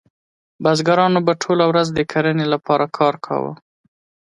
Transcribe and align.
بزګرانو 0.63 1.19
به 1.25 1.33
ټوله 1.41 1.65
ورځ 1.71 1.87
د 1.93 1.99
کرنې 2.11 2.45
لپاره 2.53 2.85
کار 2.97 3.13
کاوه. 3.25 3.53